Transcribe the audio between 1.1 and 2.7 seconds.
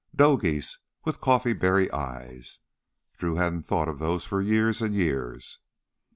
coffee berry eyes;